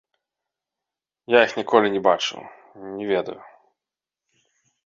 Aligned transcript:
Я 1.37 1.43
іх 1.49 1.53
ніколі 1.59 1.87
не 1.97 2.01
бачыў, 2.09 2.39
не 2.97 3.05
ведаю. 3.11 3.37